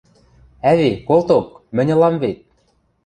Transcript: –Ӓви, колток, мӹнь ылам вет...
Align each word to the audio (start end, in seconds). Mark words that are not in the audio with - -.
–Ӓви, 0.71 0.91
колток, 1.07 1.47
мӹнь 1.75 1.91
ылам 1.95 2.15
вет... 2.21 2.37